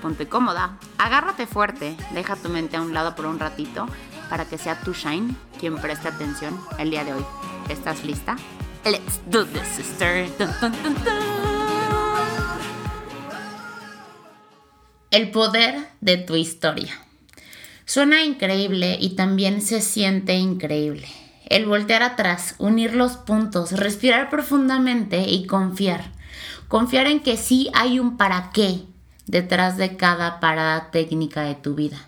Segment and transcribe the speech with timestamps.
[0.00, 3.86] ponte cómoda, agárrate fuerte, deja tu mente a un lado por un ratito
[4.28, 7.24] para que sea tu Shine quien preste atención el día de hoy.
[7.68, 8.36] ¿Estás lista?
[8.84, 10.26] Let's do this, sister.
[15.10, 16.92] El poder de tu historia.
[17.84, 21.08] Suena increíble y también se siente increíble.
[21.46, 26.12] El voltear atrás, unir los puntos, respirar profundamente y confiar.
[26.68, 28.82] Confiar en que sí hay un para qué,
[29.26, 31.98] detrás de cada parada técnica de tu vida.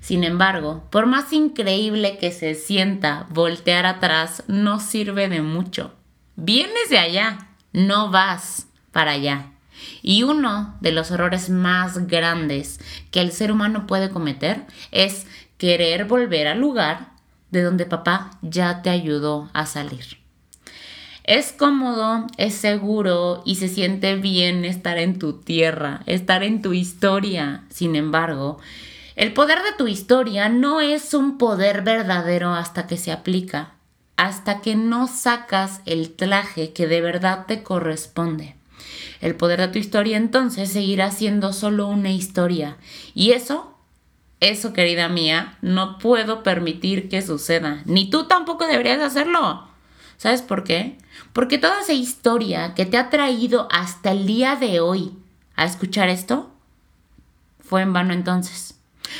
[0.00, 5.94] Sin embargo, por más increíble que se sienta, voltear atrás no sirve de mucho.
[6.36, 9.52] Vienes de allá, no vas para allá.
[10.02, 15.26] Y uno de los errores más grandes que el ser humano puede cometer es
[15.56, 17.10] querer volver al lugar
[17.50, 20.17] de donde papá ya te ayudó a salir.
[21.28, 26.72] Es cómodo, es seguro y se siente bien estar en tu tierra, estar en tu
[26.72, 27.64] historia.
[27.68, 28.58] Sin embargo,
[29.14, 33.74] el poder de tu historia no es un poder verdadero hasta que se aplica,
[34.16, 38.56] hasta que no sacas el traje que de verdad te corresponde.
[39.20, 42.78] El poder de tu historia entonces seguirá siendo solo una historia.
[43.12, 43.76] Y eso,
[44.40, 47.82] eso querida mía, no puedo permitir que suceda.
[47.84, 49.67] Ni tú tampoco deberías hacerlo.
[50.18, 50.98] ¿Sabes por qué?
[51.32, 55.16] Porque toda esa historia que te ha traído hasta el día de hoy
[55.54, 56.50] a escuchar esto,
[57.60, 58.78] fue en vano entonces.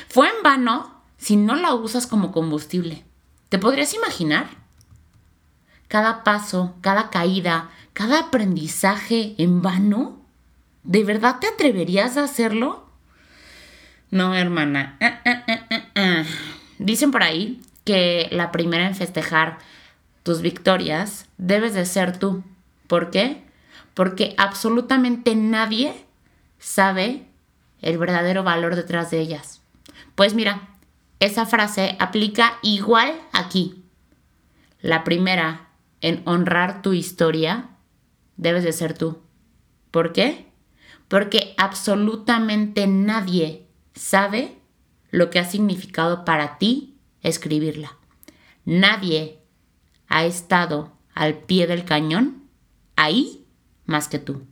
[0.08, 3.04] Fue en vano si no la usas como combustible.
[3.48, 4.48] ¿Te podrías imaginar?
[5.86, 10.20] Cada paso, cada caída, cada aprendizaje en vano.
[10.82, 12.86] ¿De verdad te atreverías a hacerlo?
[14.10, 14.96] No, hermana.
[15.00, 16.24] Eh, eh, eh,
[16.78, 19.58] Dicen por ahí que la primera en festejar
[20.28, 22.44] tus victorias, debes de ser tú.
[22.86, 23.42] ¿Por qué?
[23.94, 26.04] Porque absolutamente nadie
[26.58, 27.24] sabe
[27.80, 29.62] el verdadero valor detrás de ellas.
[30.16, 30.68] Pues mira,
[31.18, 33.82] esa frase aplica igual aquí.
[34.82, 35.70] La primera
[36.02, 37.70] en honrar tu historia
[38.36, 39.22] debes de ser tú.
[39.90, 40.46] ¿Por qué?
[41.08, 44.58] Porque absolutamente nadie sabe
[45.10, 47.96] lo que ha significado para ti escribirla.
[48.66, 49.37] Nadie
[50.08, 52.44] ha estado al pie del cañón,
[52.96, 53.44] ahí
[53.86, 54.42] más que tú.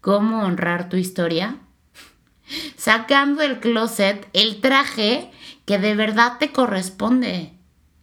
[0.00, 1.58] ¿Cómo honrar tu historia?
[2.76, 5.30] Sacando del closet el traje
[5.64, 7.52] que de verdad te corresponde.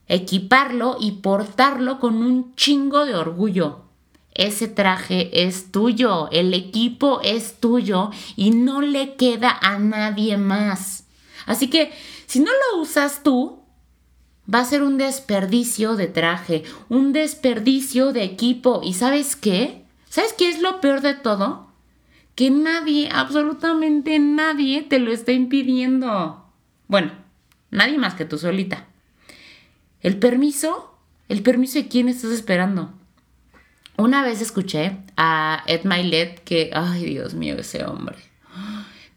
[0.07, 3.85] Equiparlo y portarlo con un chingo de orgullo.
[4.33, 11.05] Ese traje es tuyo, el equipo es tuyo y no le queda a nadie más.
[11.45, 11.91] Así que
[12.25, 13.58] si no lo usas tú,
[14.53, 18.81] va a ser un desperdicio de traje, un desperdicio de equipo.
[18.83, 19.83] ¿Y sabes qué?
[20.09, 21.67] ¿Sabes qué es lo peor de todo?
[22.35, 26.45] Que nadie, absolutamente nadie te lo está impidiendo.
[26.88, 27.11] Bueno,
[27.69, 28.88] nadie más que tú solita.
[30.01, 30.95] ¿El permiso?
[31.27, 32.91] ¿El permiso de quién estás esperando?
[33.97, 38.15] Una vez escuché a Ed Milet que, ay Dios mío, ese hombre.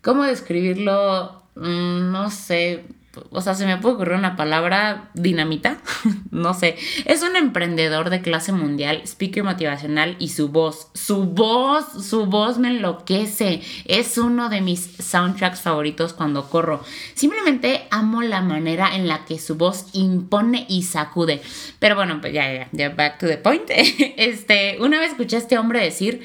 [0.02, 1.40] ¿Cómo describirlo?
[1.54, 2.84] Mm, no sé,
[3.30, 5.78] o sea, se me puede ocurrir una palabra dinamita,
[6.30, 6.76] no sé.
[7.04, 12.58] Es un emprendedor de clase mundial, speaker motivacional y su voz, su voz, su voz
[12.58, 13.60] me enloquece.
[13.84, 16.82] Es uno de mis soundtracks favoritos cuando corro.
[17.14, 21.42] Simplemente amo la manera en la que su voz impone y sacude.
[21.78, 23.70] Pero bueno, pues ya, ya, ya, back to the point.
[24.16, 26.22] Este, una vez escuché a este hombre decir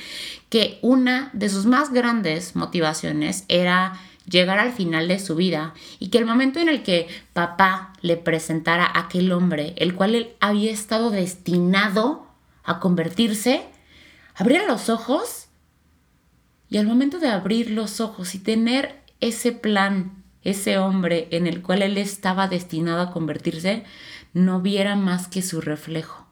[0.50, 6.10] que una de sus más grandes motivaciones era llegar al final de su vida y
[6.10, 10.36] que el momento en el que papá le presentara a aquel hombre, el cual él
[10.40, 12.28] había estado destinado
[12.64, 13.66] a convertirse,
[14.36, 15.48] abriera los ojos
[16.70, 21.62] y al momento de abrir los ojos y tener ese plan, ese hombre en el
[21.62, 23.84] cual él estaba destinado a convertirse,
[24.34, 26.28] no viera más que su reflejo.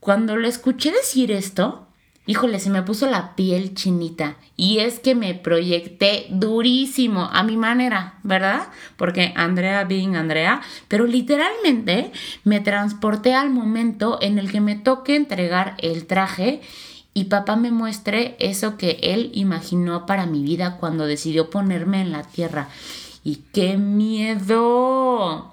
[0.00, 1.86] Cuando lo escuché decir esto,
[2.24, 7.56] Híjole, se me puso la piel chinita y es que me proyecté durísimo a mi
[7.56, 8.68] manera, ¿verdad?
[8.96, 12.12] Porque Andrea being Andrea, pero literalmente
[12.44, 16.60] me transporté al momento en el que me toque entregar el traje
[17.14, 22.12] y papá me muestre eso que él imaginó para mi vida cuando decidió ponerme en
[22.12, 22.68] la tierra.
[23.24, 25.52] Y qué miedo,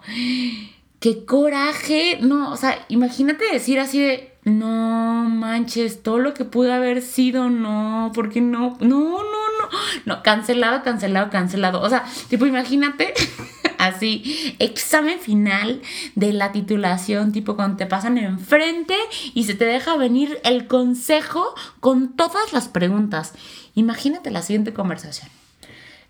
[0.99, 2.19] qué coraje.
[2.21, 7.49] No, o sea, imagínate decir así de, no manches, todo lo que pudo haber sido,
[7.49, 9.69] no, porque no, no, no, no,
[10.05, 11.81] no, cancelado, cancelado, cancelado.
[11.81, 13.13] O sea, tipo, imagínate
[13.77, 15.81] así, examen final
[16.15, 18.95] de la titulación, tipo cuando te pasan enfrente
[19.33, 23.33] y se te deja venir el consejo con todas las preguntas.
[23.75, 25.29] Imagínate la siguiente conversación.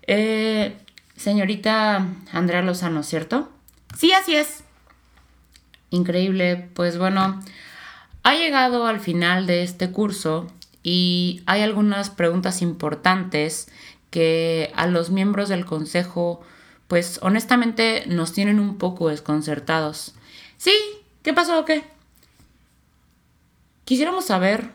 [0.06, 0.76] Eh,
[1.16, 3.50] señorita Andrea Lozano, ¿cierto?
[3.96, 4.64] Sí, así es.
[5.90, 7.40] Increíble, pues bueno,
[8.22, 10.46] ha llegado al final de este curso
[10.82, 13.68] y hay algunas preguntas importantes
[14.10, 16.40] que a los miembros del consejo
[16.88, 20.14] pues honestamente nos tienen un poco desconcertados.
[20.56, 20.72] Sí,
[21.22, 21.84] ¿qué pasó o qué?
[23.84, 24.70] Quisiéramos saber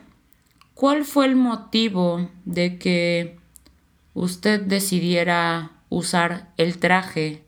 [0.74, 3.38] cuál fue el motivo de que
[4.14, 7.44] usted decidiera usar el traje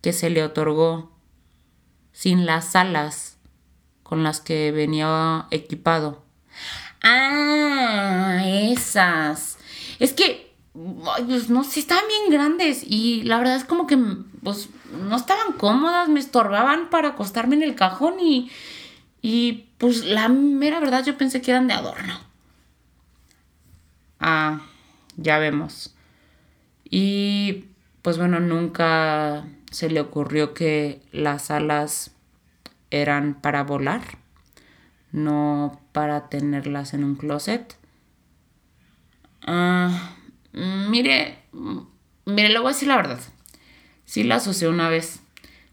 [0.00, 1.12] que se le otorgó
[2.12, 3.35] sin las alas
[4.06, 6.22] con las que venía equipado.
[7.02, 9.58] Ah, esas.
[9.98, 10.54] Es que
[11.26, 13.98] pues no, sí estaban bien grandes y la verdad es como que
[14.44, 18.50] pues no estaban cómodas, me estorbaban para acostarme en el cajón y,
[19.22, 22.20] y pues la mera verdad yo pensé que eran de adorno.
[24.20, 24.60] Ah,
[25.16, 25.94] ya vemos.
[26.84, 27.64] Y
[28.02, 32.12] pues bueno, nunca se le ocurrió que las alas
[32.90, 34.02] eran para volar,
[35.12, 37.76] no para tenerlas en un closet.
[39.46, 41.38] Mm, mire,
[42.24, 43.20] mire, le voy a decir la verdad.
[44.04, 45.20] Sí la asocié una vez.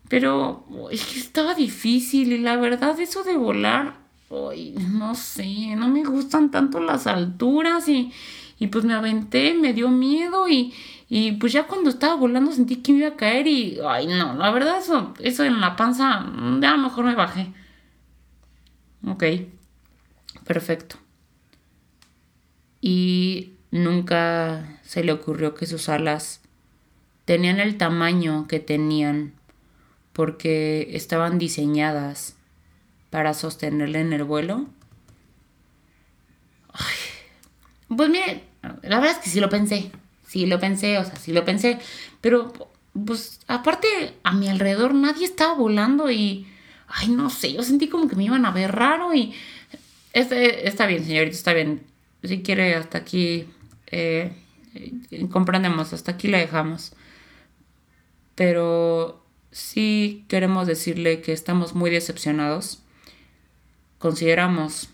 [0.10, 3.96] Pero es que estaba difícil y la verdad eso de volar,
[4.30, 8.12] no sé, no me gustan tanto las alturas y,
[8.60, 10.74] y pues me aventé, me dio miedo y,
[11.16, 14.34] y pues ya cuando estaba volando sentí que me iba a caer y, ay no,
[14.34, 16.26] la verdad eso, eso en la panza,
[16.60, 17.54] ya mejor me bajé.
[19.06, 19.24] Ok,
[20.46, 20.96] perfecto.
[22.82, 26.42] Y Nunca se le ocurrió que sus alas
[27.26, 29.34] tenían el tamaño que tenían
[30.14, 32.36] porque estaban diseñadas
[33.10, 34.68] para sostenerle en el vuelo.
[37.98, 38.44] pues mire,
[38.84, 39.92] la verdad es que sí lo pensé,
[40.34, 41.78] sí lo pensé, o sea, sí lo pensé,
[42.20, 42.52] pero
[43.06, 46.48] pues aparte a mi alrededor nadie estaba volando y,
[46.88, 49.36] ay, no sé, yo sentí como que me iban a ver raro y
[50.12, 51.84] este, está bien, señorita, está bien.
[52.24, 53.46] Si quiere, hasta aquí
[53.92, 54.34] eh,
[55.30, 56.94] comprendemos, hasta aquí la dejamos.
[58.34, 62.82] Pero sí queremos decirle que estamos muy decepcionados.
[64.00, 64.90] Consideramos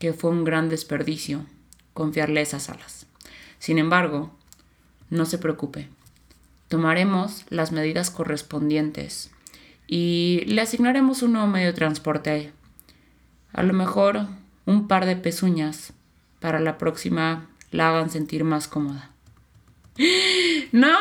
[0.00, 1.46] que fue un gran desperdicio
[1.94, 3.06] confiarle esas alas.
[3.60, 4.34] Sin embargo,
[5.10, 5.88] no se preocupe.
[6.68, 9.30] Tomaremos las medidas correspondientes
[9.86, 12.52] y le asignaremos un nuevo medio de transporte.
[13.52, 14.26] A lo mejor
[14.66, 15.92] un par de pezuñas
[16.38, 19.10] para la próxima la hagan sentir más cómoda.
[20.72, 20.96] No,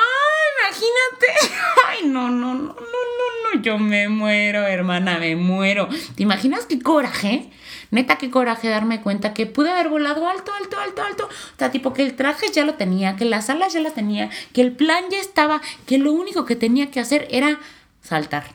[0.65, 1.55] imagínate.
[1.87, 3.61] Ay, no, no, no, no, no, no.
[3.61, 5.87] Yo me muero, hermana, me muero.
[6.15, 7.51] ¿Te imaginas qué coraje?
[7.91, 11.25] Neta, qué coraje darme cuenta que pude haber volado alto, alto, alto, alto.
[11.25, 14.29] O sea, tipo que el traje ya lo tenía, que las alas ya las tenía,
[14.53, 17.59] que el plan ya estaba, que lo único que tenía que hacer era
[18.01, 18.45] saltar.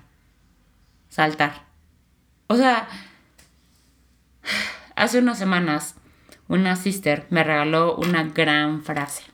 [1.08, 1.64] Saltar.
[2.46, 2.88] O sea,
[4.94, 5.96] hace unas semanas
[6.46, 9.24] una sister me regaló una gran frase.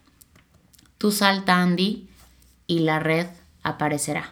[0.97, 2.09] Tú salta, Andy,
[2.67, 3.27] y la red
[3.63, 4.31] aparecerá.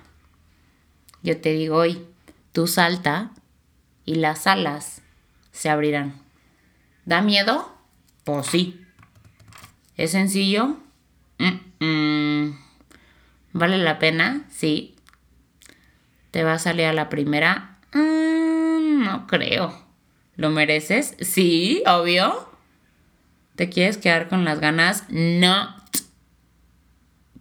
[1.23, 2.07] Yo te digo hoy,
[2.53, 3.33] tú salta
[4.05, 5.03] y las alas
[5.59, 6.23] se abrirán.
[7.05, 7.77] ¿Da miedo?
[8.23, 8.81] Pues sí.
[9.97, 10.77] ¿Es sencillo?
[13.53, 14.45] ¿Vale la pena?
[14.51, 14.95] Sí.
[16.31, 17.77] ¿Te va a salir a la primera?
[17.93, 19.85] Mm, no creo.
[20.37, 21.17] ¿Lo mereces?
[21.21, 22.49] Sí, obvio.
[23.57, 25.07] ¿Te quieres quedar con las ganas?
[25.09, 25.75] No.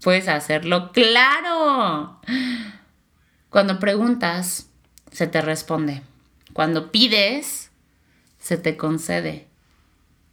[0.01, 2.19] Puedes hacerlo, claro.
[3.51, 4.71] Cuando preguntas,
[5.11, 6.01] se te responde.
[6.53, 7.69] Cuando pides,
[8.47, 9.45] se te concede.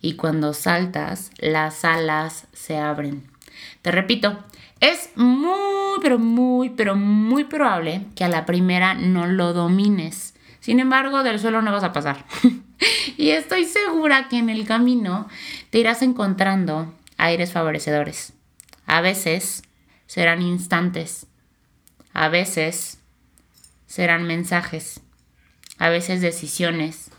[0.00, 3.28] Y cuando saltas, las alas se abren.
[3.83, 4.38] Te repito,
[4.78, 10.37] es muy, pero muy, pero muy probable que a la primera no lo domines.
[10.61, 12.25] Sin embargo, del suelo no vas a pasar.
[13.16, 15.28] y estoy segura que en el camino
[15.71, 18.33] te irás encontrando aires favorecedores.
[18.87, 19.64] A veces
[20.06, 21.26] serán instantes.
[22.12, 23.00] A veces
[23.88, 25.00] serán mensajes.
[25.78, 27.11] A veces decisiones.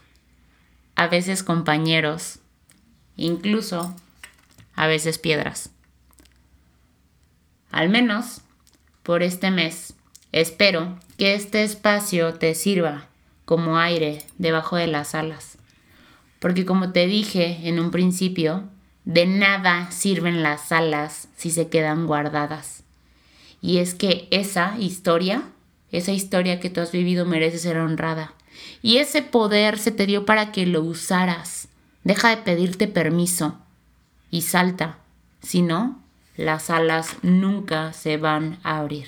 [0.96, 2.40] A veces compañeros.
[3.18, 3.96] incluso
[4.76, 5.70] a veces piedras.
[7.72, 8.42] Al menos
[9.04, 9.94] por este mes,
[10.32, 13.08] espero que este espacio te sirva
[13.46, 15.58] como aire debajo de las alas.
[16.40, 18.64] Porque como te dije en un principio,
[19.06, 22.84] de nada sirven las alas si se quedan guardadas.
[23.62, 25.44] Y es que esa historia,
[25.92, 28.34] esa historia que tú has vivido merece ser honrada.
[28.82, 31.68] Y ese poder se te dio para que lo usaras.
[32.04, 33.58] Deja de pedirte permiso
[34.32, 34.98] y salta.
[35.42, 36.00] Si no,
[36.38, 39.08] las alas nunca se van a abrir.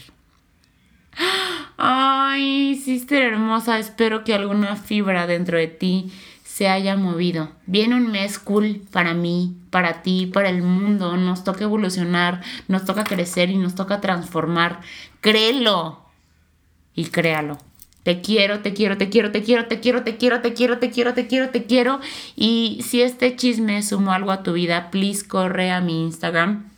[1.78, 6.12] Ay, sister hermosa, espero que alguna fibra dentro de ti
[6.44, 7.52] se haya movido.
[7.68, 11.16] Viene un mes cool para mí, para ti, para el mundo.
[11.16, 14.82] Nos toca evolucionar, nos toca crecer y nos toca transformar.
[15.22, 16.04] Créelo
[16.96, 17.60] y créalo.
[18.08, 20.90] Te quiero, te quiero, te quiero, te quiero, te quiero, te quiero, te quiero, te
[20.92, 22.00] quiero, te quiero, te quiero.
[22.38, 26.70] Y si este chisme sumó algo a tu vida, please corre a mi Instagram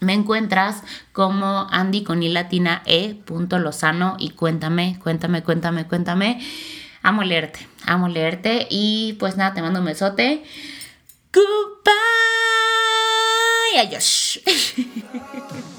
[0.00, 6.40] me encuentras como Andy con e punto lozano y cuéntame, cuéntame, cuéntame, cuéntame.
[7.02, 10.42] Amo leerte, amo leerte y pues nada, te mando un besote.
[11.34, 11.92] Goodbye.
[13.78, 14.40] Adiós.